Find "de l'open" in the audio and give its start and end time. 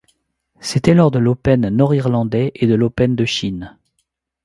1.11-1.69, 2.65-3.15